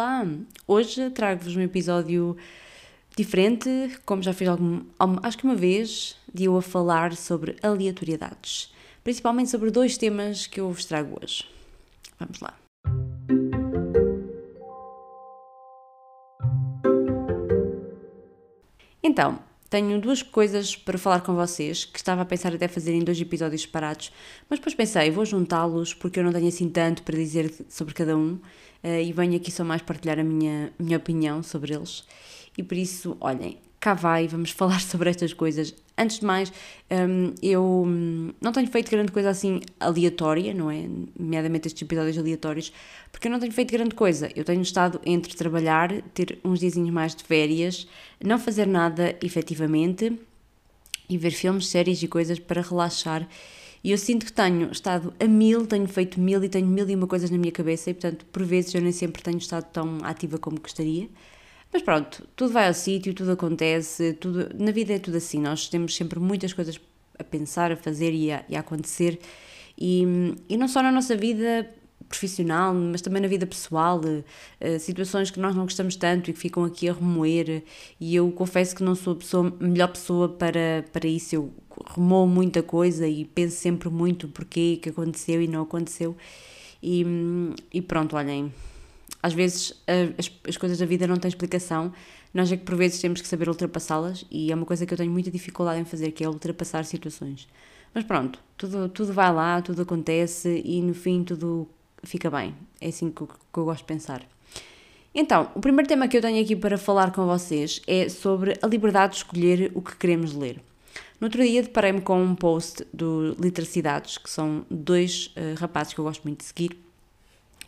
[0.00, 0.24] Olá!
[0.64, 2.36] Hoje trago-vos um episódio
[3.16, 3.68] diferente,
[4.06, 4.84] como já fiz algum,
[5.24, 8.72] acho que uma vez, de eu a falar sobre aleatoriedades,
[9.02, 11.44] principalmente sobre dois temas que eu vos trago hoje.
[12.16, 12.56] Vamos lá.
[19.02, 19.40] Então,
[19.70, 23.20] tenho duas coisas para falar com vocês que estava a pensar até fazer em dois
[23.20, 24.10] episódios separados,
[24.48, 28.16] mas depois pensei, vou juntá-los porque eu não tenho assim tanto para dizer sobre cada
[28.16, 28.34] um
[28.82, 32.04] uh, e venho aqui só mais partilhar a minha, minha opinião sobre eles.
[32.56, 35.74] E por isso, olhem, cá vai, vamos falar sobre estas coisas.
[35.96, 36.52] Antes de mais,
[36.90, 37.84] um, eu
[38.40, 40.84] não tenho feito grande coisa assim aleatória, não é?
[41.18, 42.72] Nomeadamente estes episódios aleatórios,
[43.10, 44.30] porque eu não tenho feito grande coisa.
[44.36, 47.88] Eu tenho estado entre trabalhar, ter uns diazinhos mais de férias,
[48.24, 50.16] não fazer nada efetivamente
[51.08, 53.26] e ver filmes, séries e coisas para relaxar
[53.82, 56.94] e eu sinto que tenho estado a mil, tenho feito mil e tenho mil e
[56.94, 59.98] uma coisas na minha cabeça e, portanto, por vezes eu nem sempre tenho estado tão
[60.02, 61.08] ativa como gostaria.
[61.72, 65.68] Mas pronto, tudo vai ao sítio, tudo acontece, tudo, na vida é tudo assim, nós
[65.68, 66.80] temos sempre muitas coisas
[67.18, 69.18] a pensar, a fazer e a, e a acontecer.
[69.76, 70.02] E,
[70.48, 71.68] e não só na nossa vida
[72.08, 76.38] profissional, mas também na vida pessoal, uh, situações que nós não gostamos tanto e que
[76.40, 77.62] ficam aqui a remoer.
[78.00, 81.34] E eu confesso que não sou a pessoa, melhor pessoa para, para isso.
[81.34, 81.52] Eu
[81.94, 86.16] remoo muita coisa e penso sempre muito porquê que aconteceu e não aconteceu.
[86.82, 87.04] E,
[87.72, 88.52] e pronto, olhem,
[89.22, 89.72] às vezes
[90.18, 91.92] as, as coisas da vida não têm explicação,
[92.32, 94.98] nós é que por vezes temos que saber ultrapassá-las e é uma coisa que eu
[94.98, 97.48] tenho muita dificuldade em fazer, que é ultrapassar situações.
[97.94, 101.68] Mas pronto, tudo, tudo vai lá, tudo acontece e no fim tudo
[102.02, 102.54] fica bem.
[102.80, 104.26] É assim que, que eu gosto de pensar.
[105.14, 108.66] Então, o primeiro tema que eu tenho aqui para falar com vocês é sobre a
[108.66, 110.60] liberdade de escolher o que queremos ler.
[111.20, 115.98] No outro dia deparei-me com um post do Literacidades, que são dois uh, rapazes que
[115.98, 116.78] eu gosto muito de seguir,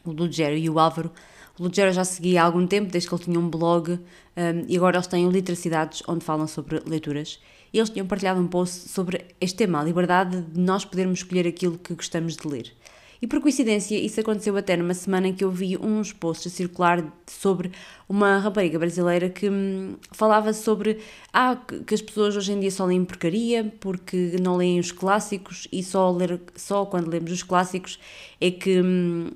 [0.05, 1.11] o Lugero e o Álvaro.
[1.61, 4.01] O Lugero já seguia há algum tempo, desde que ele tinha um blog, um,
[4.67, 7.39] e agora eles têm o Literacidades, onde falam sobre leituras.
[7.71, 11.47] E eles tinham partilhado um post sobre este tema, a liberdade de nós podermos escolher
[11.47, 12.73] aquilo que gostamos de ler.
[13.21, 16.57] E por coincidência, isso aconteceu até numa semana em que eu vi uns posts a
[16.57, 17.73] circular sobre
[18.09, 22.87] uma rapariga brasileira que hum, falava sobre ah, que as pessoas hoje em dia só
[22.87, 28.01] leem porcaria porque não leem os clássicos e só, ler, só quando lemos os clássicos
[28.41, 28.81] é que.
[28.81, 29.33] Hum,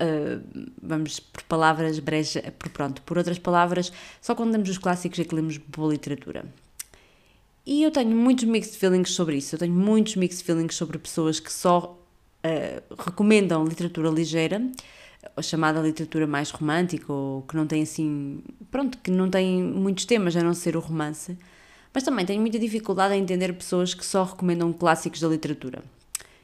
[0.00, 5.18] uh, vamos por palavras breja, por pronto, por outras palavras, só quando lemos os clássicos
[5.18, 6.44] é que lemos boa literatura.
[7.64, 9.54] E eu tenho muitos mixed feelings sobre isso.
[9.54, 11.96] Eu tenho muitos mixed feelings sobre pessoas que só
[12.44, 14.60] uh, recomendam literatura ligeira,
[15.40, 18.42] chamada literatura mais romântica, ou que não tem assim.
[18.70, 21.38] Pronto, que não tem muitos temas a não ser o romance.
[21.94, 25.84] Mas também tenho muita dificuldade em entender pessoas que só recomendam clássicos da literatura.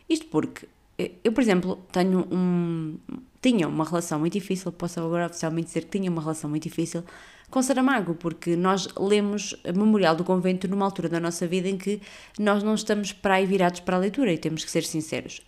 [0.09, 0.69] Isto porque
[0.99, 2.99] eh, eu, por exemplo, tenho um.
[3.41, 7.04] Tinha uma relação muito difícil, posso agora oficialmente dizer que tinha uma relação muito difícil
[7.50, 12.00] com Saramago, porque nós lemos Memorial do Convento numa altura da nossa vida em que
[12.38, 15.41] nós não estamos para aí virados para a leitura e temos que ser sinceros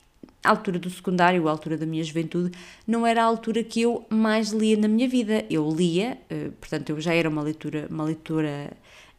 [0.43, 2.51] a altura do secundário, a altura da minha juventude,
[2.87, 5.45] não era a altura que eu mais lia na minha vida.
[5.51, 8.72] Eu lia, eh, portanto, eu já era uma leitura, uma leitura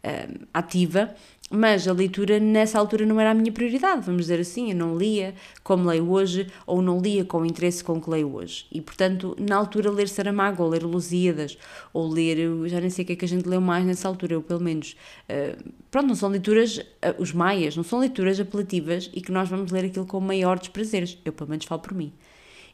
[0.06, 1.14] uh, ativa,
[1.52, 4.98] mas a leitura nessa altura não era a minha prioridade, vamos dizer assim, eu não
[4.98, 8.66] lia como leio hoje ou não lia com o interesse com que leio hoje.
[8.72, 11.58] E portanto, na altura, ler Saramago ou ler Lusíadas
[11.92, 12.38] ou ler,
[12.70, 14.62] já nem sei o que é que a gente leu mais nessa altura, eu pelo
[14.62, 14.96] menos.
[15.30, 16.84] Uh, pronto, não são leituras, uh,
[17.20, 20.58] os maias, não são leituras apelativas e que nós vamos ler aquilo com o maior
[20.58, 21.18] dos prazeres.
[21.26, 22.14] Eu pelo menos falo por mim.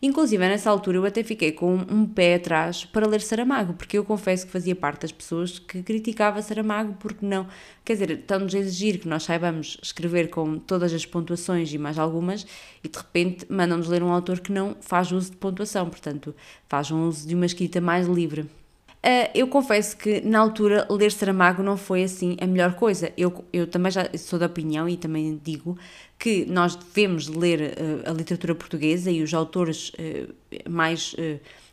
[0.02, 4.06] Inclusive, nessa altura eu até fiquei com um pé atrás para ler Saramago, porque eu
[4.06, 7.48] confesso que fazia parte das pessoas que criticava Saramago porque não,
[7.84, 11.98] quer dizer, estão-nos a exigir que nós saibamos escrever com todas as pontuações e mais
[11.98, 12.46] algumas,
[12.84, 16.36] e de repente mandam-nos ler um autor que não faz uso de pontuação, portanto,
[16.68, 18.48] faz um uso de uma escrita mais livre.
[18.98, 23.12] Uh, eu confesso que na altura ler Saramago não foi assim a melhor coisa.
[23.16, 25.78] Eu, eu também já sou da opinião e também digo
[26.18, 31.16] que nós devemos ler uh, a literatura portuguesa e os autores uh, mais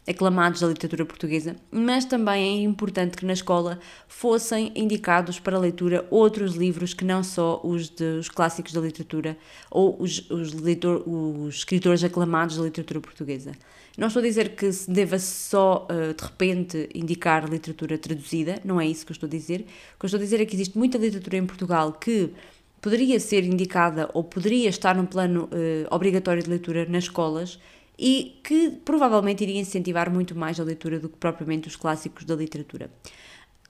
[0.06, 6.06] aclamados da literatura portuguesa, mas também é importante que na escola fossem indicados para leitura
[6.10, 9.36] outros livros que não só os dos clássicos da literatura
[9.70, 13.52] ou os, os, leitor, os escritores aclamados da literatura portuguesa.
[13.96, 18.80] Não estou a dizer que se deva só, uh, de repente, indicar literatura traduzida, não
[18.80, 19.60] é isso que eu estou a dizer.
[19.60, 22.30] O que eu estou a dizer é que existe muita literatura em Portugal que
[22.80, 27.58] poderia ser indicada ou poderia estar num plano uh, obrigatório de leitura nas escolas
[27.96, 32.34] e que provavelmente iria incentivar muito mais a leitura do que propriamente os clássicos da
[32.34, 32.90] literatura.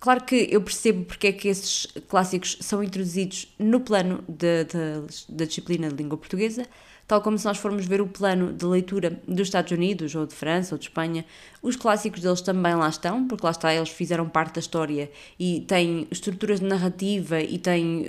[0.01, 5.89] Claro que eu percebo porque é que esses clássicos são introduzidos no plano da disciplina
[5.89, 6.67] de língua portuguesa,
[7.07, 10.35] Tal como se nós formos ver o plano de leitura dos Estados Unidos, ou de
[10.35, 11.25] França, ou de Espanha,
[11.61, 15.61] os clássicos deles também lá estão, porque lá está, eles fizeram parte da história e
[15.69, 18.07] têm estruturas de narrativa e têm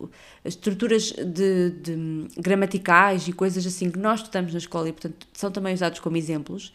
[0.00, 0.10] uh,
[0.44, 5.50] estruturas de, de gramaticais e coisas assim que nós estudamos na escola e, portanto, são
[5.50, 6.72] também usados como exemplos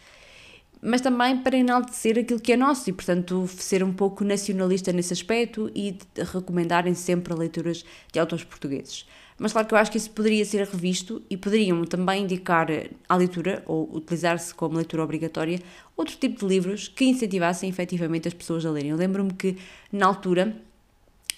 [0.82, 5.14] mas também para enaltecer aquilo que é nosso e, portanto, ser um pouco nacionalista nesse
[5.14, 5.98] aspecto e
[6.32, 9.06] recomendarem sempre leituras de autores portugueses.
[9.40, 12.68] Mas claro que eu acho que isso poderia ser revisto e poderiam também indicar
[13.08, 15.62] à leitura, ou utilizar-se como leitura obrigatória,
[15.96, 18.92] outro tipo de livros que incentivassem efetivamente as pessoas a lerem.
[18.92, 19.58] Eu lembro-me que,
[19.92, 20.56] na altura,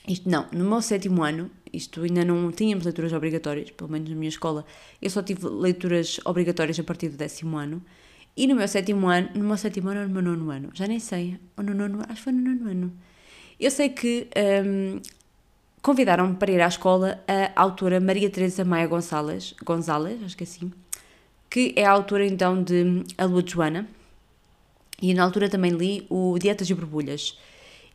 [0.08, 4.16] isto não, no meu sétimo ano, isto ainda não tínhamos leituras obrigatórias, pelo menos na
[4.16, 4.66] minha escola,
[5.00, 7.84] eu só tive leituras obrigatórias a partir do décimo ano,
[8.36, 10.88] e no meu sétimo ano, no meu sétimo ano ou no meu nono ano, já
[10.88, 12.94] nem sei, ou no nono, acho que foi no nono ano.
[13.60, 14.28] Eu sei que
[14.66, 15.00] um,
[15.82, 20.48] convidaram-me para ir à escola a autora Maria Teresa Maia Gonçalves, Gonzalez, acho que é
[20.48, 20.72] assim,
[21.50, 23.88] que é a autora então de A Lua de Joana,
[25.02, 27.38] e na altura também li o Dietas e Borbulhas.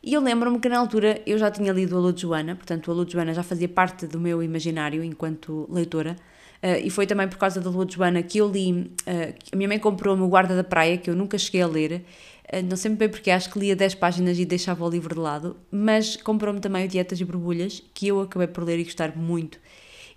[0.02, 2.90] E eu lembro-me que na altura eu já tinha lido A Lua de Joana, portanto
[2.90, 6.16] a Lua de Joana já fazia parte do meu imaginário enquanto leitora,
[6.66, 8.72] Uh, e foi também por causa da Lua de Joana que eu li.
[8.72, 12.04] Uh, a minha mãe comprou-me o Guarda da Praia, que eu nunca cheguei a ler.
[12.52, 15.20] Uh, não sei bem porque acho que lia 10 páginas e deixava o livro de
[15.20, 15.56] lado.
[15.70, 19.60] Mas comprou-me também o Dietas e Borbulhas, que eu acabei por ler e gostar muito.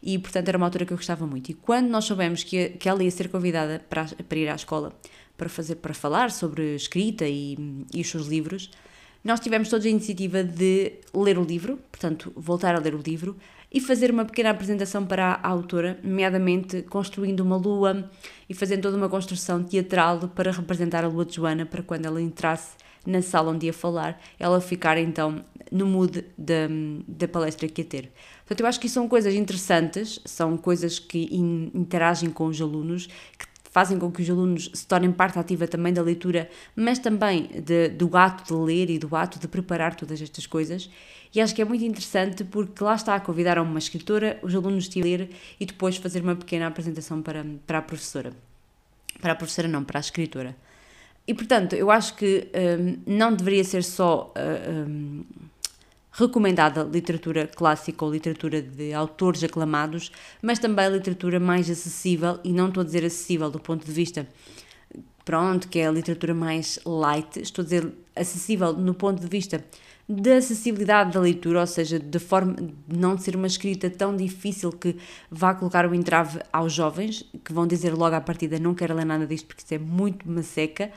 [0.02, 1.50] E portanto era uma autora que eu gostava muito.
[1.50, 4.98] E quando nós soubemos que, que ela ia ser convidada para, para ir à escola
[5.38, 8.72] para, fazer, para falar sobre escrita e, e os seus livros,
[9.24, 13.36] nós tivemos todos a iniciativa de ler o livro, portanto, voltar a ler o livro,
[13.72, 18.10] e fazer uma pequena apresentação para a autora, nomeadamente construindo uma lua
[18.50, 22.22] e fazendo toda uma construção teatral para representar a lua de Joana, para quando ela
[22.22, 22.72] entrasse
[23.06, 26.68] na sala onde ia falar, ela ficar então no mood da,
[27.08, 28.12] da palestra que ia ter.
[28.40, 32.60] Portanto, eu acho que isso são coisas interessantes, são coisas que in, interagem com os
[32.60, 33.08] alunos,
[33.38, 37.50] que fazem com que os alunos se tornem parte ativa também da leitura, mas também
[37.64, 40.90] de, do ato de ler e do ato de preparar todas estas coisas.
[41.34, 45.02] E acho que é muito interessante porque lá está, convidaram uma escritora, os alunos de
[45.02, 45.30] ler
[45.60, 48.34] e depois fazer uma pequena apresentação para, para a professora.
[49.22, 50.56] Para a professora, não, para a escritora.
[51.28, 52.48] E portanto, eu acho que
[52.80, 55.24] um, não deveria ser só uh, um,
[56.20, 60.12] recomendada literatura clássica ou literatura de autores aclamados,
[60.42, 64.28] mas também literatura mais acessível, e não estou a dizer acessível do ponto de vista
[65.24, 69.64] pronto, que é a literatura mais light, estou a dizer acessível no ponto de vista
[70.10, 74.72] da acessibilidade da leitura, ou seja, de forma de não ser uma escrita tão difícil
[74.72, 74.96] que
[75.30, 79.06] vá colocar o entrave aos jovens, que vão dizer logo à partida não quero ler
[79.06, 80.92] nada disto porque isso é muito uma seca.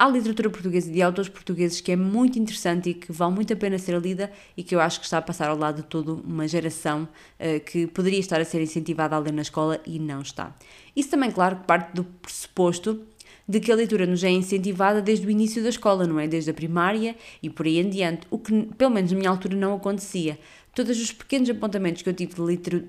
[0.00, 3.56] Há literatura portuguesa de autores portugueses que é muito interessante e que vale muito a
[3.56, 6.12] pena ser lida e que eu acho que está a passar ao lado de toda
[6.12, 7.02] uma geração
[7.40, 10.54] uh, que poderia estar a ser incentivada a ler na escola e não está.
[10.94, 13.00] Isso também, claro, parte do pressuposto
[13.48, 16.28] de que a leitura nos é incentivada desde o início da escola, não é?
[16.28, 19.56] Desde a primária e por aí em diante, o que pelo menos na minha altura
[19.56, 20.38] não acontecia.
[20.76, 22.34] Todos os pequenos apontamentos que eu tive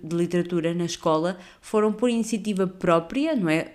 [0.04, 3.72] de literatura na escola foram por iniciativa própria, não é?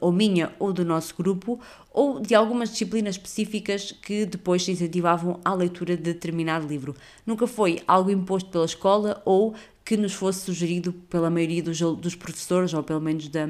[0.00, 1.60] Ou minha ou do nosso grupo,
[1.92, 6.94] ou de algumas disciplinas específicas que depois se incentivavam à leitura de determinado livro.
[7.26, 9.54] Nunca foi algo imposto pela escola ou
[9.84, 13.46] que nos fosse sugerido pela maioria dos, dos professores, ou pelo menos da,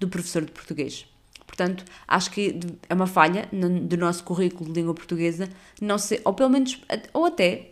[0.00, 1.06] do professor de português.
[1.46, 5.48] Portanto, acho que é uma falha do nosso currículo de língua portuguesa,
[5.80, 6.82] não ser, ou pelo menos,
[7.14, 7.70] ou até,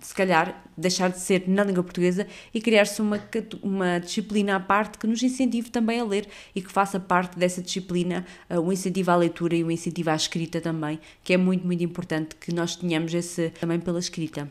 [0.00, 3.20] se calhar, deixar de ser na língua portuguesa e criar-se uma,
[3.62, 7.62] uma disciplina à parte que nos incentive também a ler e que faça parte dessa
[7.62, 11.66] disciplina uh, o incentivo à leitura e o incentivo à escrita também, que é muito,
[11.66, 14.50] muito importante que nós tenhamos esse também pela escrita.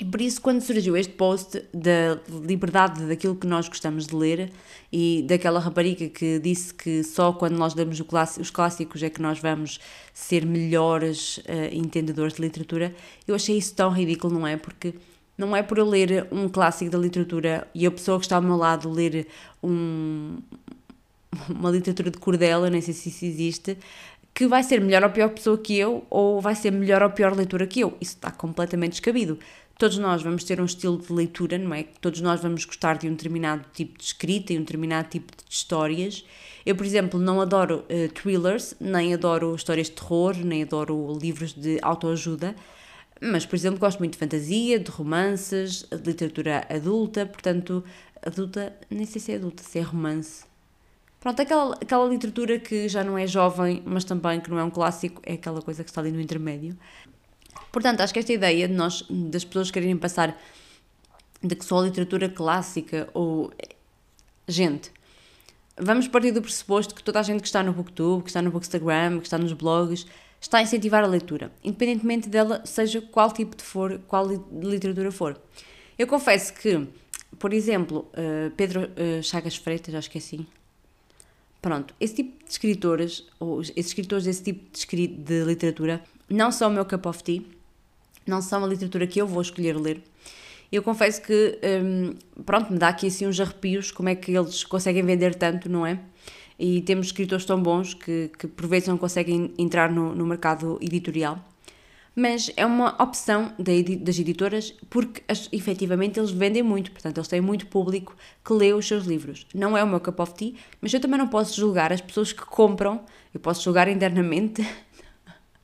[0.00, 4.50] E por isso, quando surgiu este post da liberdade daquilo que nós gostamos de ler
[4.92, 8.00] e daquela rapariga que disse que só quando nós lemos
[8.40, 9.78] os clássicos é que nós vamos
[10.12, 12.92] ser melhores uh, entendedores de literatura,
[13.26, 14.56] eu achei isso tão ridículo, não é?
[14.56, 14.94] Porque
[15.38, 18.42] não é por eu ler um clássico da literatura e a pessoa que está ao
[18.42, 19.28] meu lado ler
[19.62, 20.38] um,
[21.48, 23.78] uma literatura de cordela, nem sei se isso existe,
[24.34, 27.34] que vai ser melhor ou pior pessoa que eu ou vai ser melhor ou pior
[27.34, 27.96] leitura que eu.
[28.00, 29.38] Isso está completamente descabido.
[29.76, 31.82] Todos nós vamos ter um estilo de leitura, não é?
[32.00, 35.42] Todos nós vamos gostar de um determinado tipo de escrita e um determinado tipo de
[35.52, 36.24] histórias.
[36.64, 41.52] Eu, por exemplo, não adoro uh, thrillers, nem adoro histórias de terror, nem adoro livros
[41.52, 42.54] de autoajuda,
[43.20, 47.82] mas, por exemplo, gosto muito de fantasia, de romances, de literatura adulta, portanto,
[48.24, 50.44] adulta, nem sei se é adulta, se é romance.
[51.20, 54.70] Pronto, aquela, aquela literatura que já não é jovem, mas também que não é um
[54.70, 56.76] clássico, é aquela coisa que está ali no intermédio.
[57.74, 60.40] Portanto, acho que esta ideia de nós, das pessoas quererem passar
[61.42, 63.52] de que só a literatura clássica ou.
[64.46, 64.92] Gente,
[65.76, 68.52] vamos partir do pressuposto que toda a gente que está no Booktube, que está no
[68.52, 70.06] Bookstagram, que está nos blogs,
[70.40, 75.36] está a incentivar a leitura, independentemente dela seja qual tipo de for, qual literatura for.
[75.98, 76.86] Eu confesso que,
[77.40, 80.46] por exemplo, uh, Pedro uh, Chagas Freitas, acho que é assim,
[81.60, 86.70] pronto, esse tipo de escritores, ou esses escritores desse tipo de, de literatura, não são
[86.70, 87.42] o meu cup of tea,
[88.26, 90.02] não são a literatura que eu vou escolher ler.
[90.70, 94.64] Eu confesso que, um, pronto, me dá aqui assim uns arrepios, como é que eles
[94.64, 96.00] conseguem vender tanto, não é?
[96.58, 100.78] E temos escritores tão bons que, que por vezes não conseguem entrar no, no mercado
[100.80, 101.38] editorial.
[102.16, 107.66] Mas é uma opção das editoras porque efetivamente eles vendem muito, portanto eles têm muito
[107.66, 109.46] público que lê os seus livros.
[109.52, 112.32] Não é o meu cup of tea, mas eu também não posso julgar as pessoas
[112.32, 113.00] que compram,
[113.32, 114.64] eu posso julgar internamente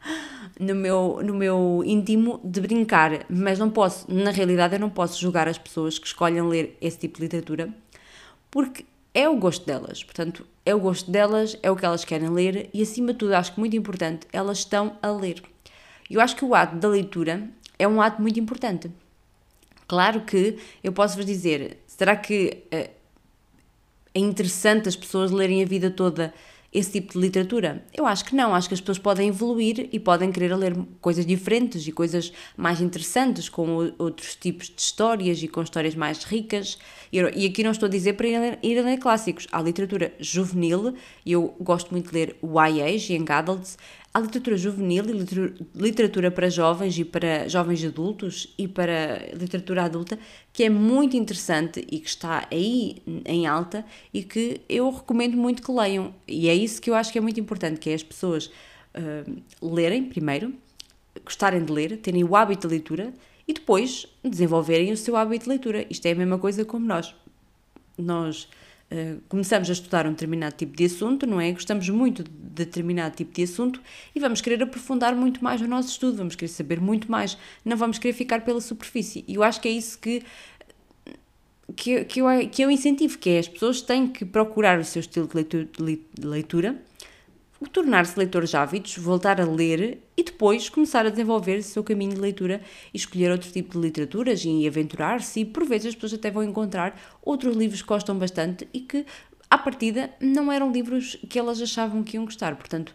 [0.60, 5.18] no meu, no meu íntimo de brincar, mas não posso, na realidade, eu não posso
[5.18, 7.72] julgar as pessoas que escolhem ler esse tipo de literatura
[8.50, 10.04] porque é o gosto delas.
[10.04, 13.34] Portanto, é o gosto delas, é o que elas querem ler e, acima de tudo,
[13.34, 15.42] acho que muito importante, elas estão a ler.
[16.10, 17.48] Eu acho que o ato da leitura
[17.78, 18.90] é um ato muito importante.
[19.88, 22.90] Claro que eu posso vos dizer, será que uh,
[24.14, 26.34] é interessante as pessoas lerem a vida toda
[26.72, 27.84] esse tipo de literatura?
[27.92, 31.26] Eu acho que não, acho que as pessoas podem evoluir e podem querer ler coisas
[31.26, 36.78] diferentes e coisas mais interessantes, com outros tipos de histórias e com histórias mais ricas.
[37.12, 38.28] E aqui não estou a dizer para
[38.62, 39.46] ir a ler, clássicos.
[39.50, 40.94] Há literatura juvenil,
[41.26, 43.76] e eu gosto muito de ler YA, Young Adults,
[44.12, 50.18] Há literatura juvenil e literatura para jovens e para jovens adultos e para literatura adulta
[50.52, 55.62] que é muito interessante e que está aí em alta e que eu recomendo muito
[55.62, 56.12] que leiam.
[56.26, 59.42] E é isso que eu acho que é muito importante, que é as pessoas uh,
[59.62, 60.52] lerem primeiro,
[61.24, 63.14] gostarem de ler, terem o hábito de leitura
[63.46, 65.86] e depois desenvolverem o seu hábito de leitura.
[65.88, 67.14] Isto é a mesma coisa como nós.
[67.96, 68.48] Nós
[68.90, 71.52] eh, começamos a estudar um determinado tipo de assunto, não é?
[71.52, 73.80] Gostamos muito de determinado tipo de assunto
[74.14, 77.76] e vamos querer aprofundar muito mais o nosso estudo, vamos querer saber muito mais, não
[77.76, 79.24] vamos querer ficar pela superfície.
[79.28, 80.24] E eu acho que é isso que,
[81.76, 85.00] que, que, eu, que eu incentivo, que é as pessoas têm que procurar o seu
[85.00, 85.68] estilo de leitura,
[86.12, 86.89] de leitura
[87.68, 92.20] tornar-se leitores ávidos, voltar a ler e depois começar a desenvolver o seu caminho de
[92.20, 92.62] leitura
[92.92, 95.40] e escolher outro tipo de literaturas e aventurar-se.
[95.40, 99.04] E por vezes as pessoas até vão encontrar outros livros que gostam bastante e que,
[99.50, 102.56] à partida, não eram livros que elas achavam que iam gostar.
[102.56, 102.94] Portanto,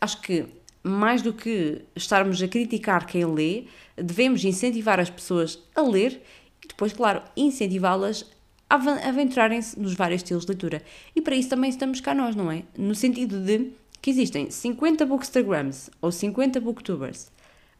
[0.00, 0.46] acho que
[0.82, 3.64] mais do que estarmos a criticar quem lê,
[3.96, 6.22] devemos incentivar as pessoas a ler
[6.64, 8.24] e depois, claro, incentivá-las
[8.70, 8.76] a
[9.08, 10.82] aventurarem-se nos vários estilos de leitura.
[11.16, 12.64] E para isso também estamos cá nós, não é?
[12.76, 17.30] No sentido de que existem 50 bookstagrams ou 50 booktubers.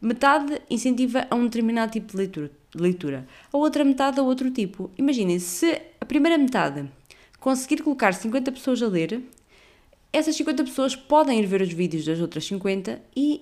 [0.01, 4.89] Metade incentiva a um determinado tipo de leitura, a outra metade a outro tipo.
[4.97, 6.89] Imaginem, se a primeira metade
[7.39, 9.21] conseguir colocar 50 pessoas a ler,
[10.11, 13.41] essas 50 pessoas podem ir ver os vídeos das outras 50 e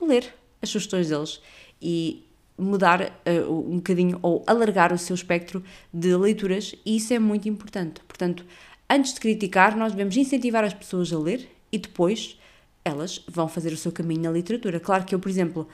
[0.00, 1.40] ler as sugestões deles
[1.80, 2.24] e
[2.56, 7.48] mudar uh, um bocadinho ou alargar o seu espectro de leituras e isso é muito
[7.48, 8.00] importante.
[8.06, 8.44] Portanto,
[8.88, 12.38] antes de criticar, nós devemos incentivar as pessoas a ler e depois
[12.84, 14.80] elas vão fazer o seu caminho na literatura.
[14.80, 15.68] Claro que eu, por exemplo,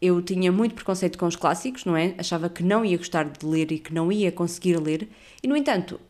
[0.00, 2.14] eu tinha muito preconceito com os clássicos, não é?
[2.18, 5.08] Achava que não ia gostar de ler e que não ia conseguir ler,
[5.42, 6.00] e no entanto,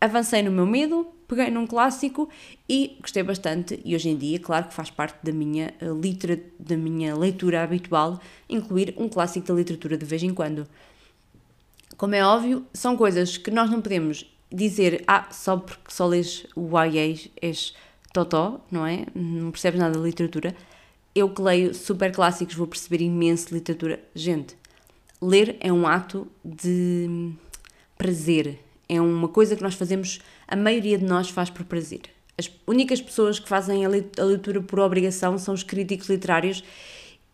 [0.00, 2.28] avancei no meu medo, peguei num clássico
[2.68, 3.80] e gostei bastante.
[3.84, 7.62] E hoje em dia, claro que faz parte da minha, eh, litera, da minha leitura
[7.62, 10.66] habitual incluir um clássico da literatura de vez em quando.
[11.96, 16.46] Como é óbvio, são coisas que nós não podemos dizer, ah, só porque só lês
[16.54, 17.74] o YA és
[18.24, 19.06] totó, não é?
[19.14, 20.54] Não percebes nada de literatura.
[21.14, 24.00] Eu que leio super clássicos vou perceber imenso literatura.
[24.14, 24.56] Gente,
[25.20, 27.32] ler é um ato de
[27.96, 28.58] prazer.
[28.88, 32.02] É uma coisa que nós fazemos, a maioria de nós faz por prazer.
[32.38, 36.62] As únicas pessoas que fazem a leitura por obrigação são os críticos literários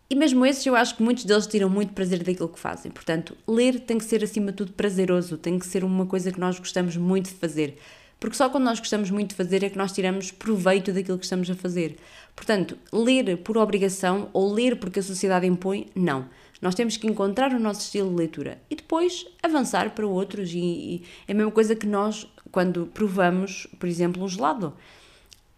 [0.09, 2.91] e mesmo esses, eu acho que muitos deles tiram muito prazer daquilo que fazem.
[2.91, 6.39] Portanto, ler tem que ser acima de tudo prazeroso, tem que ser uma coisa que
[6.39, 7.77] nós gostamos muito de fazer
[8.23, 11.25] porque só quando nós gostamos muito de fazer é que nós tiramos proveito daquilo que
[11.25, 11.97] estamos a fazer.
[12.33, 16.29] Portanto, ler por obrigação ou ler porque a sociedade impõe, não.
[16.61, 20.53] Nós temos que encontrar o nosso estilo de leitura e depois avançar para outros.
[20.53, 24.73] E, e é a mesma coisa que nós, quando provamos, por exemplo, um gelado.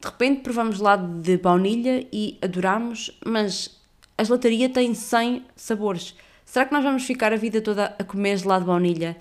[0.01, 3.79] De repente provamos gelado de baunilha e adoramos, mas
[4.17, 6.15] a gelataria tem 100 sabores.
[6.43, 9.15] Será que nós vamos ficar a vida toda a comer gelado de baunilha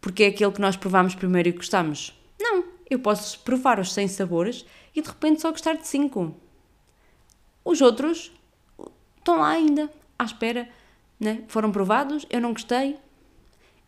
[0.00, 2.12] porque é aquele que nós provamos primeiro e gostamos?
[2.40, 4.64] Não, eu posso provar os 100 sabores
[4.94, 6.34] e de repente só gostar de 5.
[7.64, 8.32] Os outros
[9.16, 10.68] estão lá ainda, à espera,
[11.20, 11.44] né?
[11.48, 12.96] foram provados, eu não gostei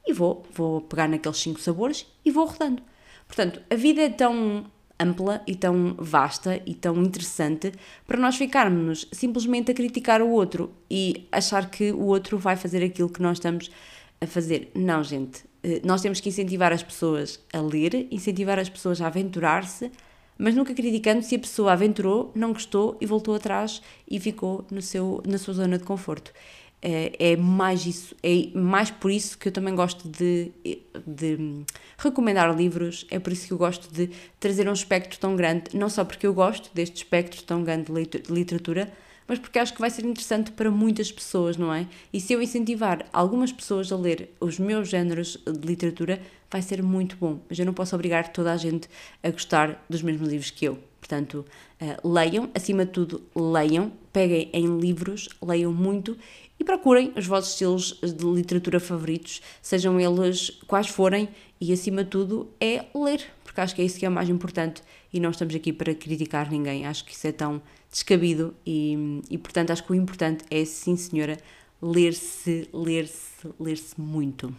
[0.06, 2.82] e vou, vou pegar naqueles 5 sabores e vou rodando.
[3.26, 4.66] Portanto, a vida é tão
[4.98, 7.72] ampla e tão vasta e tão interessante
[8.06, 12.84] para nós ficarmos simplesmente a criticar o outro e achar que o outro vai fazer
[12.84, 13.70] aquilo que nós estamos
[14.20, 14.70] a fazer.
[14.74, 15.49] Não, gente.
[15.62, 19.90] Eh, nós temos que incentivar as pessoas a ler, incentivar as pessoas a aventurar-se,
[20.38, 24.80] mas nunca criticando se a pessoa aventurou, não gostou e voltou atrás e ficou no
[24.80, 26.32] seu, na sua zona de conforto.
[26.82, 30.50] É, é mais isso, é mais por isso que eu também gosto de,
[31.06, 31.62] de
[31.98, 35.90] recomendar livros, é por isso que eu gosto de trazer um espectro tão grande, não
[35.90, 38.90] só porque eu gosto deste espectro tão grande de literatura,
[39.30, 41.86] mas porque acho que vai ser interessante para muitas pessoas, não é?
[42.12, 46.20] E se eu incentivar algumas pessoas a ler os meus géneros de literatura,
[46.50, 47.38] vai ser muito bom.
[47.48, 48.88] Mas eu não posso obrigar toda a gente
[49.22, 50.80] a gostar dos mesmos livros que eu.
[50.98, 51.44] Portanto,
[51.80, 56.18] uh, leiam, acima de tudo, leiam, peguem em livros, leiam muito
[56.58, 61.28] e procurem os vossos estilos de literatura favoritos, sejam eles quais forem,
[61.60, 64.28] e acima de tudo é ler, porque acho que é isso que é o mais
[64.28, 69.20] importante e não estamos aqui para criticar ninguém, acho que isso é tão descabido e,
[69.28, 71.36] e portanto acho que o importante é, sim senhora,
[71.82, 74.54] ler-se, ler-se, ler-se muito.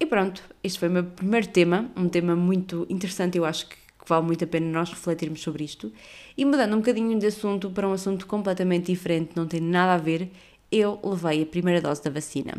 [0.00, 3.76] E pronto, este foi o meu primeiro tema, um tema muito interessante, eu acho que
[4.06, 5.92] vale muito a pena nós refletirmos sobre isto.
[6.36, 9.98] E mudando um bocadinho de assunto para um assunto completamente diferente, não tem nada a
[9.98, 10.30] ver,
[10.70, 12.54] eu levei a primeira dose da vacina.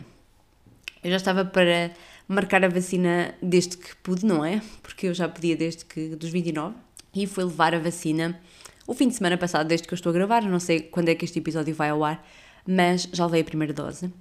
[1.04, 1.92] Eu já estava para
[2.28, 4.62] marcar a vacina desde que pude, não é?
[4.82, 6.74] Porque eu já podia desde que dos 29
[7.16, 8.40] e fui levar a vacina
[8.88, 11.16] o fim de semana passado, desde que eu estou a gravar, não sei quando é
[11.16, 12.24] que este episódio vai ao ar,
[12.68, 14.12] mas já levei a primeira dose.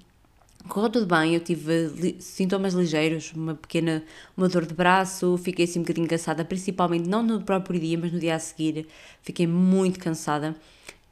[0.68, 4.02] Correu tudo bem, eu tive li sintomas ligeiros, uma pequena
[4.34, 8.10] uma dor de braço, fiquei assim um bocadinho cansada, principalmente não no próprio dia, mas
[8.10, 8.86] no dia a seguir,
[9.20, 10.56] fiquei muito cansada.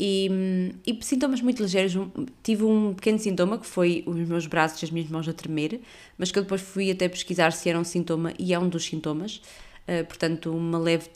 [0.01, 1.95] E, e sintomas muito ligeiros,
[2.43, 5.83] tive um pequeno sintoma que foi os meus braços e as minhas mãos a tremer,
[6.17, 8.87] mas que eu depois fui até pesquisar se era um sintoma e é um dos
[8.87, 9.43] sintomas,
[10.09, 11.09] portanto, uma leve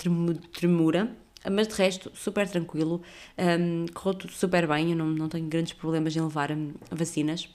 [0.53, 1.11] tremura.
[1.51, 3.01] Mas de resto, super tranquilo,
[3.39, 7.49] um, correu tudo super bem, eu não, não tenho grandes problemas em levar um, vacinas.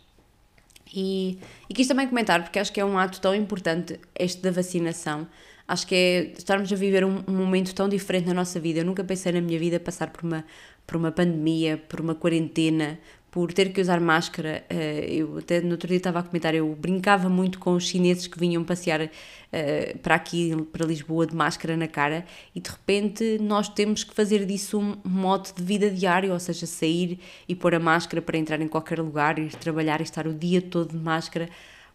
[0.94, 1.38] E,
[1.70, 5.28] e quis também comentar, porque acho que é um ato tão importante este da vacinação,
[5.72, 8.82] Acho que é estarmos a viver um, um, momento tão diferente na nossa vida.
[8.82, 10.44] Eu nunca pensei na minha vida passar por uma,
[10.86, 13.00] por uma pandemia, por uma quarentena,
[13.32, 14.64] por ter que usar máscara.
[14.70, 18.28] Eh, eu até no outro dia estava a comentar, eu brincava muito com os chineses
[18.28, 19.10] que vinham passear
[19.54, 24.14] eh, para aqui, para Lisboa, de máscara na cara, e de repente nós temos que
[24.14, 28.38] fazer disso um modo de vida diário, ou seja, sair e pôr a máscara para
[28.38, 31.50] entrar em qualquer lugar, ir trabalhar e estar o dia todo de máscara.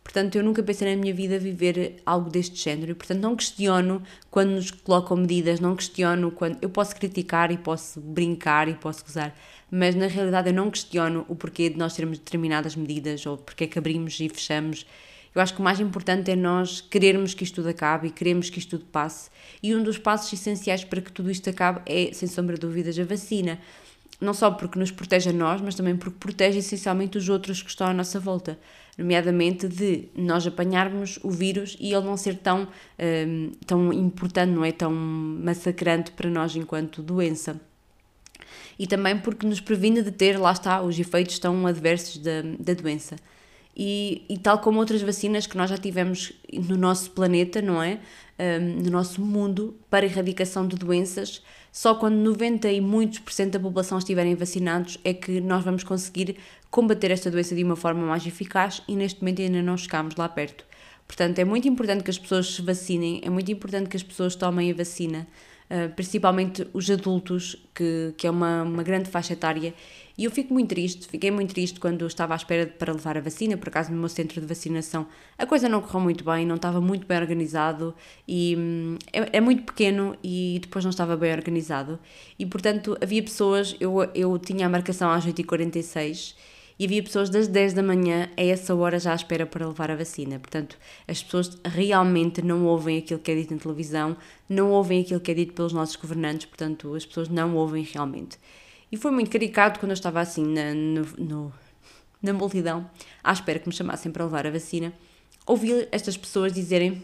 [0.07, 2.93] Portanto, eu nunca pensei na minha vida viver algo deste género.
[2.93, 6.59] E, portanto, não questiono quando nos colocam medidas, não questiono quando.
[6.63, 9.37] Eu posso criticar e posso brincar e posso gozar,
[9.69, 13.65] mas na realidade eu não questiono o porquê de nós termos determinadas medidas ou porque
[13.65, 14.87] é que abrimos e fechamos.
[15.35, 18.49] Eu acho que o mais importante é nós querermos que isto tudo acabe e queremos
[18.49, 19.29] que isto tudo passe.
[19.61, 22.97] E um dos passos essenciais para que tudo isto acabe é, sem sombra de dúvidas,
[22.97, 23.59] a vacina
[24.21, 27.69] não só porque nos protege a nós, mas também porque protege essencialmente os outros que
[27.69, 28.59] estão à nossa volta,
[28.97, 32.67] nomeadamente de nós apanharmos o vírus e ele não ser tão,
[32.99, 37.61] um, tão importante, não é tão massacrante para nós enquanto doença.
[38.79, 42.75] E também porque nos previne de ter, lá está, os efeitos tão adversos da, da
[42.75, 43.17] doença.
[43.77, 48.01] E, e, tal como outras vacinas que nós já tivemos no nosso planeta, não é?
[48.39, 51.43] Um, no nosso mundo, para erradicação de doenças,
[51.77, 55.85] só quando 90 e muitos por cento da população estiverem vacinados é que nós vamos
[55.85, 56.39] conseguir
[56.71, 60.27] combater esta doença de uma forma mais eficaz e neste momento ainda não chegamos lá
[60.27, 60.65] perto.
[61.07, 64.35] Portanto, é muito importante que as pessoas se vacinem, é muito importante que as pessoas
[64.35, 65.29] tomem a vacina,
[65.71, 69.75] uh, principalmente os adultos, que, que é uma, uma grande faixa etária
[70.19, 73.21] e eu fico muito triste, fiquei muito triste quando estava à espera para levar a
[73.21, 75.07] vacina, por acaso no meu centro de vacinação
[75.39, 77.95] a coisa não correu muito bem, não estava muito bem organizado
[78.27, 81.99] e hum, é, é, muito pequeno e depois não estava bem organizado.
[82.39, 86.35] E portanto havia pessoas, eu, eu tinha a marcação às 8h46
[86.79, 89.91] e havia pessoas das 10 da manhã a essa hora já à espera para levar
[89.91, 90.39] a vacina.
[90.39, 90.77] Portanto,
[91.09, 94.17] as pessoas realmente não ouvem aquilo que é dito na televisão,
[94.49, 98.39] não ouvem aquilo que é dito pelos nossos governantes, portanto, as pessoas não ouvem realmente.
[98.91, 101.55] E foi muito caricato quando eu estava assim na, no, no,
[102.23, 102.89] na multidão,
[103.23, 104.93] à espera que me chamassem para levar a vacina,
[105.45, 107.03] ouvir estas pessoas dizerem: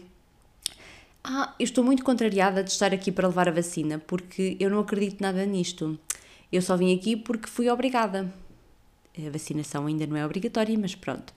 [1.23, 4.79] Ah, eu estou muito contrariada de estar aqui para levar a vacina, porque eu não
[4.79, 5.99] acredito nada nisto.
[6.51, 8.31] Eu só vim aqui porque fui obrigada.
[9.17, 11.33] A vacinação ainda não é obrigatória, mas pronto.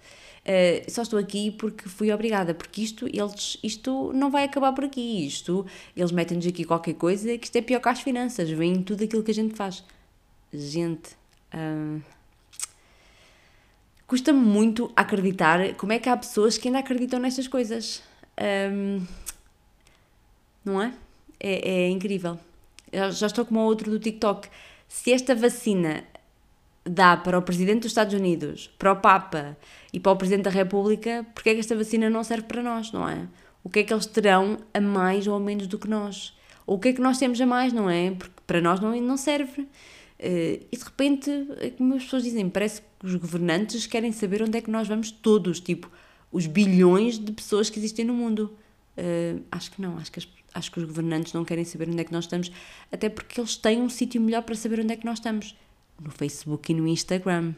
[0.47, 4.85] Uh, só estou aqui porque fui obrigada, porque isto, eles, isto não vai acabar por
[4.85, 5.27] aqui.
[5.27, 9.05] Isto, eles metem-nos aqui qualquer coisa que isto é pior que as finanças, vem tudo
[9.05, 9.83] aquilo que a gente faz
[10.53, 11.17] gente.
[11.55, 12.03] Uh,
[14.07, 18.03] Custa-me muito acreditar como é que há pessoas que ainda acreditam nestas coisas.
[18.73, 19.05] Um,
[20.65, 20.93] não é?
[21.41, 21.71] é?
[21.71, 21.89] é?
[21.89, 22.39] incrível.
[22.93, 24.49] já estou como outro do TikTok.
[24.87, 26.05] Se esta vacina
[26.85, 29.57] dá para o Presidente dos Estados Unidos, para o Papa
[29.93, 32.93] e para o Presidente da República, porque é que esta vacina não serve para nós,
[32.93, 33.27] não é?
[33.65, 36.33] O que é que eles terão a mais ou a menos do que nós?
[36.65, 38.13] Ou o que é que nós temos a mais, não é?
[38.13, 39.67] Porque para nós não, não serve.
[40.19, 44.43] Uh, e de repente, é como as pessoas dizem, parece que os governantes querem saber
[44.43, 45.91] onde é que nós vamos todos, tipo,
[46.33, 48.57] os bilhões de pessoas que existem no mundo.
[48.97, 52.01] Uh, acho que não, acho que, as, acho que os governantes não querem saber onde
[52.01, 52.51] é que nós estamos,
[52.91, 55.55] até porque eles têm um sítio melhor para saber onde é que nós estamos
[56.01, 57.55] no Facebook e no Instagram,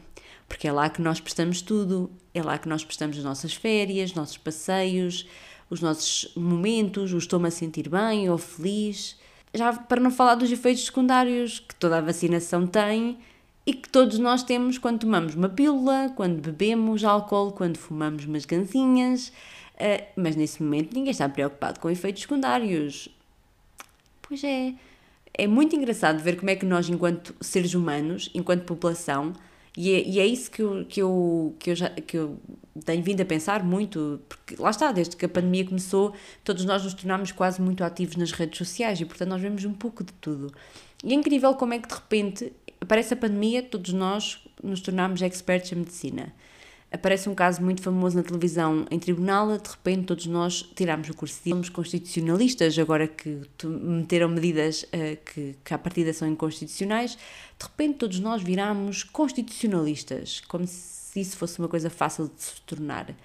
[0.47, 4.13] porque é lá que nós prestamos tudo, é lá que nós prestamos as nossas férias,
[4.13, 5.27] nossos passeios,
[5.69, 9.17] os nossos momentos, o estou-me a sentir bem ou feliz.
[9.53, 13.17] Já para não falar dos efeitos secundários que toda a vacinação tem
[13.65, 18.45] e que todos nós temos quando tomamos uma pílula, quando bebemos álcool, quando fumamos umas
[18.45, 19.29] ganzinhas.
[19.75, 23.09] Uh, mas nesse momento ninguém está preocupado com efeitos secundários.
[24.21, 24.73] Pois é.
[25.33, 29.33] É muito engraçado ver como é que nós, enquanto seres humanos, enquanto população,
[29.75, 32.39] e é, e é isso que eu, que, eu, que, eu já, que eu
[32.85, 36.83] tenho vindo a pensar muito, porque lá está, desde que a pandemia começou, todos nós
[36.83, 40.13] nos tornámos quase muito ativos nas redes sociais e, portanto, nós vemos um pouco de
[40.13, 40.51] tudo.
[41.03, 45.21] E é incrível como é que de repente aparece a pandemia, todos nós nos tornámos
[45.21, 46.33] experts em medicina
[46.91, 51.13] aparece um caso muito famoso na televisão em tribunal, de repente todos nós tiramos o
[51.13, 57.15] curso de somos constitucionalistas, agora que meteram medidas uh, que, que à partida são inconstitucionais,
[57.15, 62.61] de repente todos nós viramos constitucionalistas, como se isso fosse uma coisa fácil de se
[62.61, 63.15] tornar.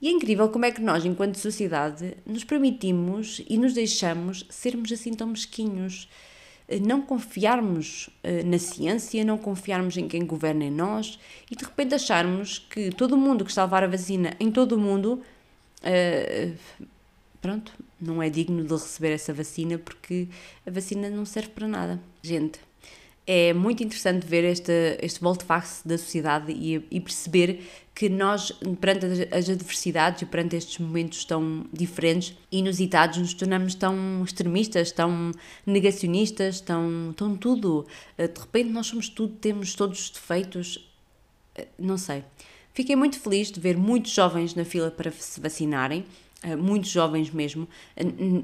[0.00, 4.90] E é incrível como é que nós, enquanto sociedade, nos permitimos e nos deixamos sermos
[4.90, 6.08] assim tão mesquinhos.
[6.68, 11.18] Eh, não confiarmos uh, na ciência, não confiarmos em quem governa em nós
[11.50, 14.72] e de repente acharmos que todo mundo que está a levar a vacina em todo
[14.72, 15.22] o mundo,
[15.82, 16.56] uh,
[17.40, 20.28] pronto, não é digno de receber essa vacina porque
[20.66, 22.00] a vacina não serve para nada.
[22.22, 22.60] Gente,
[23.26, 27.60] é muito interessante ver este, este volte-face da sociedade e, e, perceber
[27.94, 34.24] que nós, perante as adversidades e perante estes momentos tão diferentes, inusitados, nos tornamos tão
[34.24, 35.30] extremistas, tão
[35.64, 37.86] negacionistas, tão, tão tudo.
[38.18, 40.90] Eh, de repente nós somos tudo, temos todos os defeitos.
[41.54, 42.24] Eh, não sei.
[42.74, 46.04] Fiquei muito feliz de ver muitos jovens na fila para se vacinarem
[46.58, 47.68] muitos jovens mesmo.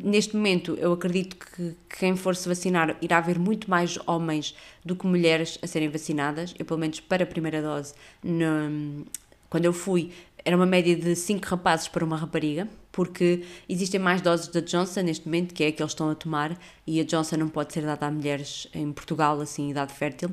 [0.04, 4.94] Neste momento, eu acredito que quem for se vacinar irá haver muito mais homens do
[4.94, 6.54] que mulheres a serem vacinadas.
[6.58, 9.04] Eu, pelo menos para a primeira dose, no,
[9.50, 10.12] quando eu fui,
[10.44, 15.02] era uma média de 5 rapazes para uma rapariga, porque existem mais doses da Johnson
[15.02, 17.72] neste momento, que é a que eles estão a tomar, e a Johnson não pode
[17.72, 20.30] ser dada a mulheres em Portugal, assim, em idade fértil.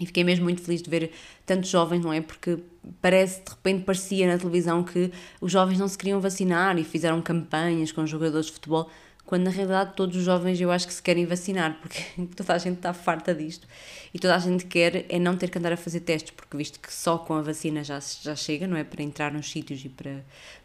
[0.00, 1.12] E fiquei mesmo muito feliz de ver
[1.44, 2.22] tantos jovens, não é?
[2.22, 2.58] Porque
[3.02, 7.20] parece, de repente, parecia na televisão que os jovens não se queriam vacinar e fizeram
[7.20, 8.90] campanhas com jogadores de futebol,
[9.26, 12.02] quando na realidade todos os jovens eu acho que se querem vacinar, porque
[12.34, 13.68] toda a gente está farta disto
[14.12, 16.80] e toda a gente quer é não ter que andar a fazer testes, porque visto
[16.80, 18.82] que só com a vacina já, já chega, não é?
[18.82, 20.24] Para entrar nos sítios e para,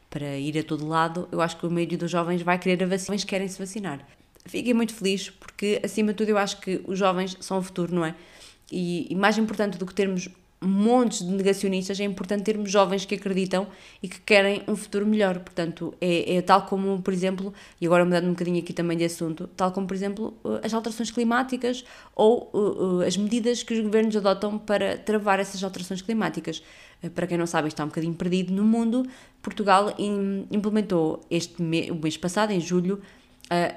[0.09, 2.87] para ir a todo lado, eu acho que o meio dos jovens vai querer a
[2.87, 3.99] vacina, mas querem se vacinar.
[4.45, 7.93] Fiquei muito feliz porque, acima de tudo, eu acho que os jovens são o futuro,
[7.93, 8.15] não é?
[8.71, 10.29] E, e mais importante do que termos
[10.65, 13.67] montes de negacionistas, é importante termos jovens que acreditam
[14.01, 15.39] e que querem um futuro melhor.
[15.39, 19.05] Portanto, é, é, tal como, por exemplo, e agora mudando um bocadinho aqui também de
[19.05, 21.83] assunto, tal como, por exemplo, as alterações climáticas
[22.15, 26.63] ou uh, uh, as medidas que os governos adotam para travar essas alterações climáticas.
[27.03, 29.05] Uh, para quem não sabe, está um bocadinho perdido no mundo.
[29.41, 29.93] Portugal
[30.49, 32.99] implementou este o mês passado, em julho,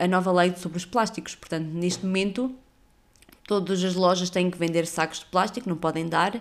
[0.01, 1.35] a nova lei sobre os plásticos.
[1.35, 2.55] Portanto, neste momento
[3.49, 6.41] todas as lojas têm que vender sacos de plástico, não podem dar,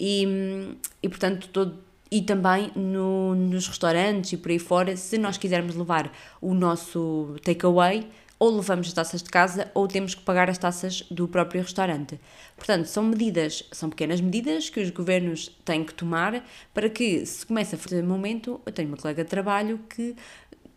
[0.00, 1.78] e, e portanto, todo,
[2.10, 7.36] e também no, nos restaurantes e por aí fora, se nós quisermos levar o nosso
[7.44, 11.62] takeaway, ou levamos as taças de casa ou temos que pagar as taças do próprio
[11.62, 12.20] restaurante.
[12.54, 17.46] Portanto, são medidas, são pequenas medidas que os governos têm que tomar para que se
[17.46, 18.60] comece a fazer momento.
[18.66, 20.14] Eu tenho uma colega de trabalho que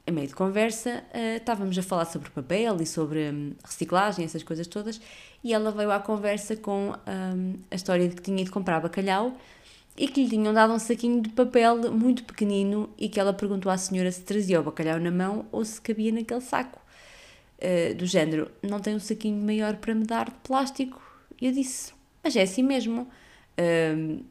[0.10, 4.44] a meio de conversa, uh, estávamos a falar sobre papel e sobre um, reciclagem, essas
[4.44, 5.00] coisas todas,
[5.44, 9.38] e ela veio à conversa com um, a história de que tinha ido comprar bacalhau
[9.96, 13.72] e que lhe tinham dado um saquinho de papel muito pequenino e que ela perguntou
[13.72, 16.82] à senhora se trazia o bacalhau na mão ou se cabia naquele saco.
[17.60, 21.02] Uh, do género, não tem um saquinho maior para me dar de plástico?
[21.40, 21.94] E eu disse,
[22.24, 23.08] mas é assim mesmo.
[23.60, 24.24] Uh,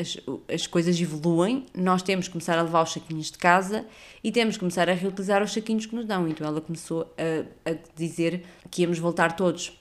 [0.00, 0.16] as,
[0.52, 3.84] as coisas evoluem, nós temos que começar a levar os saquinhos de casa
[4.24, 6.26] e temos que começar a reutilizar os saquinhos que nos dão.
[6.26, 9.78] Então ela começou a, a dizer que íamos voltar todos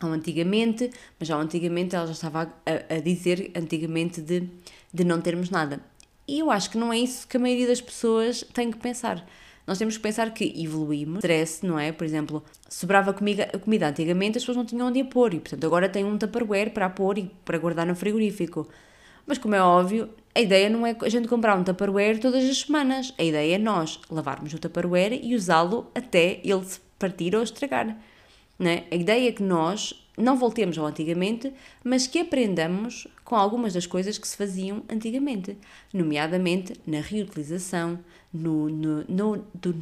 [0.00, 4.48] ao antigamente, mas ao antigamente ela já estava a, a, dizer antigamente de,
[4.92, 5.80] de não termos nada.
[6.26, 9.26] E eu acho que não é isso que a maioria das pessoas tem que pensar.
[9.66, 11.90] Nós temos que pensar que evoluímos, stress, não é?
[11.90, 15.64] Por exemplo, sobrava comida, comida antigamente, as pessoas não tinham onde a pôr e, portanto,
[15.66, 18.68] agora tem um tupperware para a pôr e para guardar no frigorífico.
[19.26, 22.58] Mas, como é óbvio, a ideia não é a gente comprar um Tupperware todas as
[22.58, 23.12] semanas.
[23.18, 27.96] A ideia é nós lavarmos o Tupperware e usá-lo até ele se partir ou estragar.
[28.58, 28.84] Né?
[28.90, 31.52] A ideia é que nós não voltemos ao antigamente,
[31.84, 35.58] mas que aprendamos com algumas das coisas que se faziam antigamente,
[35.92, 37.98] nomeadamente na reutilização,
[38.32, 39.74] no, no, no, do,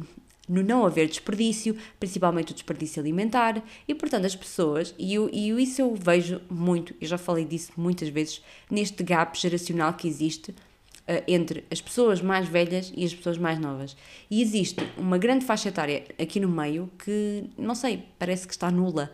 [0.47, 5.49] no não haver desperdício, principalmente o desperdício alimentar, e portanto as pessoas, e, eu, e
[5.61, 10.51] isso eu vejo muito, eu já falei disso muitas vezes, neste gap geracional que existe
[10.51, 13.95] uh, entre as pessoas mais velhas e as pessoas mais novas.
[14.29, 18.69] E existe uma grande faixa etária aqui no meio que, não sei, parece que está
[18.71, 19.11] nula.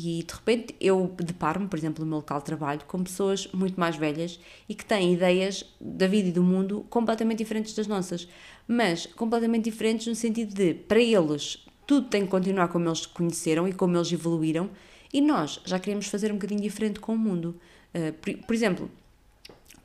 [0.00, 3.78] E de repente eu deparo-me, por exemplo, no meu local de trabalho, com pessoas muito
[3.80, 4.38] mais velhas
[4.68, 8.28] e que têm ideias da vida e do mundo completamente diferentes das nossas.
[8.68, 13.66] Mas completamente diferentes no sentido de, para eles, tudo tem que continuar como eles conheceram
[13.66, 14.68] e como eles evoluíram,
[15.10, 17.58] e nós já queremos fazer um bocadinho diferente com o mundo.
[17.94, 18.90] Uh, por, por, exemplo,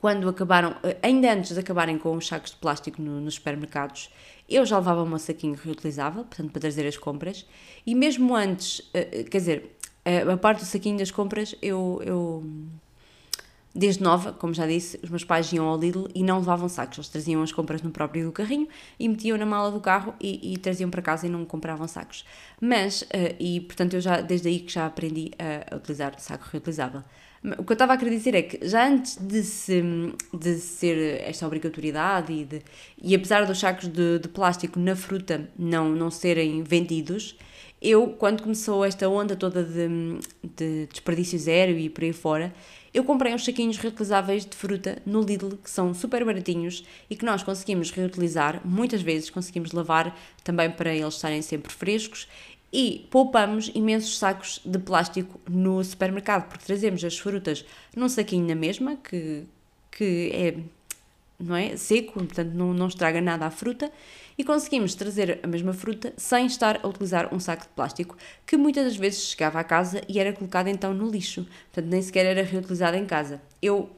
[0.01, 4.09] quando acabaram, uh, ainda antes de acabarem com os sacos de plástico no, nos supermercados,
[4.49, 7.45] eu já levava meu saquinho reutilizável, portanto, para trazer as compras,
[7.85, 9.77] e mesmo antes, uh, quer dizer,
[10.29, 12.43] a parte do saquinho das compras, eu, eu,
[13.73, 16.97] desde nova, como já disse, os meus pais iam ao Lidl e não levavam sacos,
[16.97, 18.67] eles traziam as compras no próprio carrinho
[18.99, 22.23] e metiam na mala do carro e, e traziam para casa e não compravam sacos.
[22.61, 26.47] Mas, uh, e portanto eu já, desde aí que já aprendi a, a utilizar saco
[26.51, 27.01] reutilizável.
[27.57, 29.83] O que eu estava a querer dizer é que já antes de, se,
[30.33, 32.61] de ser esta obrigatoriedade e, de,
[33.01, 37.37] e apesar dos sacos de, de plástico na fruta não, não serem vendidos,
[37.81, 40.17] eu, quando começou esta onda toda de,
[40.55, 42.53] de desperdício zero e por aí fora,
[42.93, 47.25] eu comprei uns saquinhos reutilizáveis de fruta no Lidl, que são super baratinhos e que
[47.25, 52.27] nós conseguimos reutilizar, muitas vezes conseguimos lavar também para eles estarem sempre frescos
[52.71, 58.55] e poupamos imensos sacos de plástico no supermercado, porque trazemos as frutas num saquinho na
[58.55, 59.43] mesma, que,
[59.91, 60.55] que é
[61.43, 61.75] não é?
[61.75, 63.91] seco, portanto não, não estraga nada a fruta,
[64.37, 68.57] e conseguimos trazer a mesma fruta sem estar a utilizar um saco de plástico que
[68.57, 72.25] muitas das vezes chegava à casa e era colocado então no lixo, portanto nem sequer
[72.25, 73.41] era reutilizado em casa.
[73.61, 73.89] Eu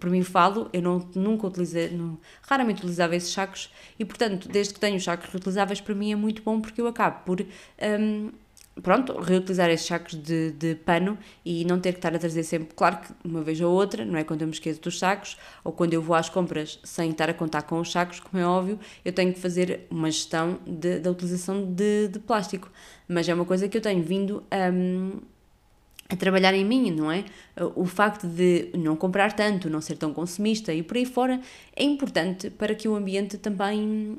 [0.00, 4.72] por mim falo, eu não, nunca utilizei, não, raramente utilizava esses sacos e portanto desde
[4.72, 8.30] que tenho os sacos reutilizáveis para mim é muito bom porque eu acabo por um,
[8.82, 12.74] pronto, reutilizar esses sacos de, de pano e não ter que estar a trazer sempre,
[12.74, 15.72] claro que uma vez ou outra, não é quando eu me esqueço dos sacos ou
[15.72, 18.78] quando eu vou às compras sem estar a contar com os sacos, como é óbvio,
[19.04, 22.70] eu tenho que fazer uma gestão de, da utilização de, de plástico.
[23.06, 24.70] Mas é uma coisa que eu tenho vindo a.
[24.70, 25.20] Um,
[26.06, 27.24] a trabalhar em mim, não é?
[27.74, 31.40] O facto de não comprar tanto, não ser tão consumista e por aí fora
[31.74, 34.18] é importante para que o ambiente também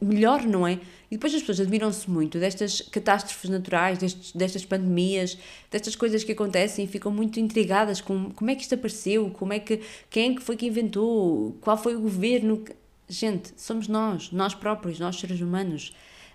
[0.00, 0.80] melhor, não é?
[1.10, 5.36] E depois as pessoas admiram-se muito destas catástrofes naturais, destes, destas pandemias,
[5.70, 9.52] destas coisas que acontecem e ficam muito intrigadas com como é que isto apareceu, como
[9.52, 12.64] é que, quem é que foi que inventou, qual foi o governo.
[13.08, 15.92] Gente, somos nós, nós próprios, nós seres humanos.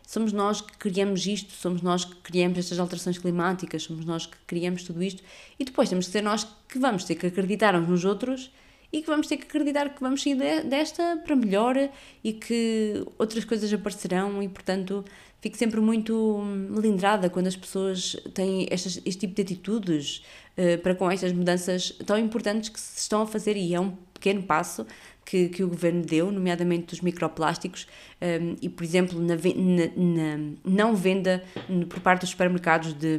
[0.07, 4.37] Somos nós que criamos isto, somos nós que criamos estas alterações climáticas, somos nós que
[4.45, 5.23] criamos tudo isto
[5.57, 8.51] e depois temos que ser nós que vamos ter que acreditar uns nos outros
[8.91, 11.75] e que vamos ter que acreditar que vamos sair desta para melhor
[12.23, 14.41] e que outras coisas aparecerão.
[14.41, 15.03] E, portanto,
[15.41, 20.23] fico sempre muito melindrada quando as pessoas têm estas, este tipo de atitudes
[20.57, 23.57] uh, para com estas mudanças tão importantes que se estão a fazer.
[23.57, 24.85] E é um pequeno passo
[25.25, 27.87] que, que o governo deu, nomeadamente dos microplásticos
[28.21, 31.43] um, e, por exemplo, na, na, na, não venda
[31.89, 33.17] por parte dos supermercados de,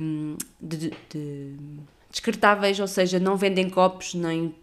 [0.60, 1.56] de, de, de
[2.10, 4.54] descartáveis, ou seja, não vendem copos nem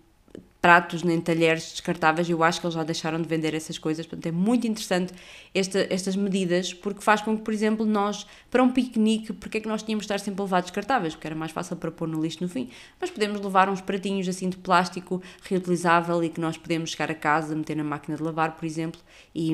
[0.64, 4.28] pratos nem talheres descartáveis, eu acho que eles já deixaram de vender essas coisas, portanto
[4.28, 5.14] é muito interessante
[5.54, 9.60] esta, estas medidas, porque faz com que, por exemplo, nós, para um piquenique, porque é
[9.62, 11.16] que nós tínhamos de estar sempre a levar descartáveis?
[11.16, 14.26] Porque era mais fácil para pôr no lixo no fim, mas podemos levar uns pratinhos
[14.30, 18.24] assim de plástico reutilizável e que nós podemos chegar a casa, meter na máquina de
[18.24, 19.02] lavar, por exemplo,
[19.36, 19.52] e,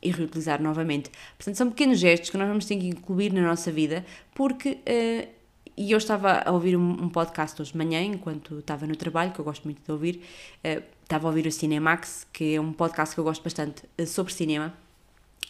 [0.00, 1.10] e reutilizar novamente.
[1.36, 4.78] Portanto, são pequenos gestos que nós vamos ter que incluir na nossa vida, porque...
[4.88, 5.39] Uh,
[5.80, 9.32] e eu estava a ouvir um, um, podcast hoje de manhã, enquanto estava no trabalho,
[9.32, 10.20] que eu gosto muito de ouvir.
[10.62, 14.06] Uh, estava a ouvir o Cinemax, que é um podcast que eu gosto bastante uh,
[14.06, 14.74] sobre cinema.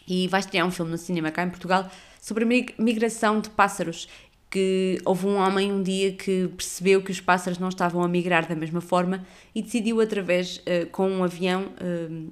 [0.06, 1.90] E vai estrear um filme no cinema cá em Portugal
[2.20, 2.46] sobre a
[2.80, 4.08] migração de pássaros.
[4.48, 8.46] Que houve um homem um dia que percebeu que os pássaros não estavam a migrar
[8.46, 11.72] da mesma forma e decidiu, através, uh, com um avião,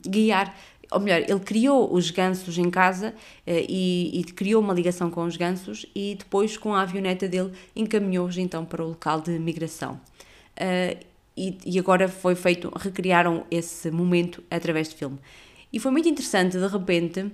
[0.08, 0.54] guiar
[0.90, 5.24] ou melhor, ele criou os gansos em casa uh, e, e, criou uma ligação com
[5.24, 10.00] os gansos e depois com a avioneta dele encaminhou-os então para o local de migração.
[10.56, 10.98] Uh,
[11.36, 15.18] e, e, agora foi feito, recriaram esse momento através de filme.
[15.72, 17.32] E foi muito interessante, de repente, uh,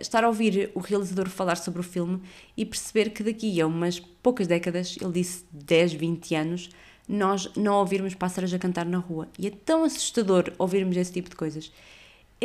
[0.00, 2.20] estar a ouvir o realizador falar sobre o filme
[2.56, 6.70] e perceber que daqui a umas poucas décadas, ele disse 10, 20 anos,
[7.08, 9.28] nós não ouvirmos pássaros a cantar na rua.
[9.38, 11.70] E é tão assustador ouvirmos esse tipo de coisas.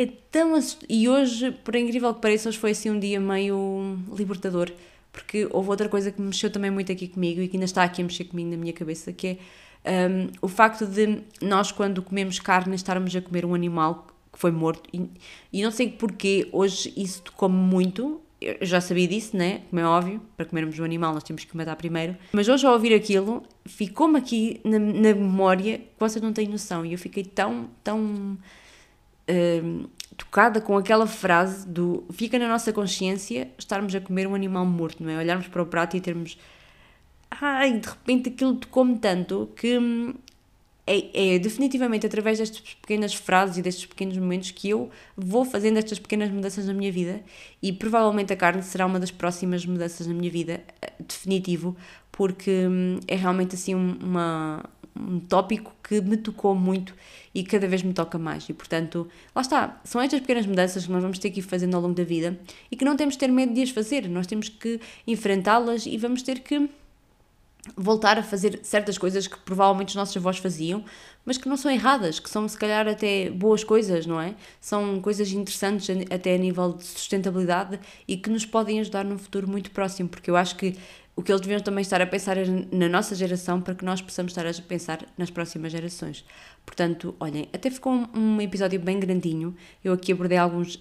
[0.00, 0.86] É tão assustador.
[0.88, 4.72] E hoje, por incrível que pareça, hoje foi assim um dia meio libertador,
[5.12, 8.00] porque houve outra coisa que mexeu também muito aqui comigo e que ainda está aqui
[8.00, 9.38] a mexer comigo na minha cabeça, que
[9.84, 14.38] é um, o facto de nós, quando comemos carne, estarmos a comer um animal que
[14.38, 14.88] foi morto.
[14.90, 15.06] E,
[15.52, 19.60] e não sei porquê, hoje isso come muito, eu já sabia disso, né?
[19.68, 22.16] Como é óbvio, para comermos um animal nós temos que matar primeiro.
[22.32, 26.86] Mas hoje ao ouvir aquilo, ficou-me aqui na, na, memória que vocês não têm noção.
[26.86, 28.38] E eu fiquei tão, tão
[29.30, 34.66] uh, tocada com aquela frase do fica na nossa consciência estarmos a comer um animal
[34.66, 35.18] morto, não é?
[35.18, 36.38] Olharmos para o prato e termos.
[37.30, 40.14] Ai, de repente aquilo tocou-me tanto que hum,
[40.86, 45.78] é, é, definitivamente através destas pequenas frases e destes pequenos momentos que eu vou fazendo
[45.78, 47.22] estas pequenas mudanças na minha vida
[47.62, 51.76] e provavelmente a carne será uma das próximas mudanças na minha vida, eh, definitivo,
[52.10, 54.64] porque hum, é realmente assim uma,
[54.96, 56.94] um tópico que me tocou muito
[57.34, 58.48] e cada vez me toca mais.
[58.48, 61.74] E portanto, lá está, são estas pequenas mudanças que nós vamos ter que ir fazendo
[61.74, 62.38] ao longo da vida
[62.70, 65.96] e que não temos de ter medo de as fazer, nós temos que enfrentá-las e
[65.96, 66.68] vamos ter que
[67.76, 70.84] voltar a fazer certas coisas que provavelmente os nossos avós faziam,
[71.24, 74.34] mas que não são erradas, que são se calhar até boas coisas, não é?
[74.60, 79.46] São coisas interessantes até a nível de sustentabilidade e que nos podem ajudar num futuro
[79.46, 80.74] muito próximo, porque eu acho que
[81.16, 84.00] o que eles deviam também estar a pensar é na nossa geração para que nós
[84.00, 86.24] possamos estar a pensar nas próximas gerações.
[86.64, 89.54] Portanto, olhem, até ficou um, episódio bem grandinho.
[89.84, 90.80] Eu aqui abordei alguns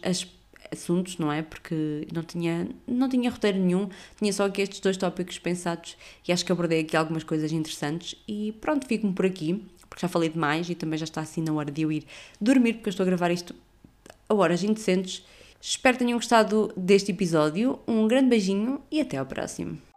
[0.72, 1.42] assuntos, não é?
[1.42, 6.32] Porque não tinha, não tinha roteiro nenhum, tinha só aqui estes dois tópicos pensados e
[6.32, 10.30] acho que abordei aqui algumas coisas interessantes e pronto, fico-me por aqui, porque já falei
[10.30, 12.06] demais e também já está assim na hora de eu ir
[12.39, 13.56] dormir, porque eu estou a gravar isto
[14.28, 15.26] a horas indecentes.
[15.62, 19.88] Espero que tenham gostado deste episódio, um grande beijinho e até ao próximo.